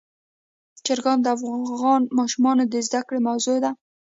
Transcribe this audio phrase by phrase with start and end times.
[0.85, 3.71] چرګان د افغان ماشومانو د زده کړې موضوع ده.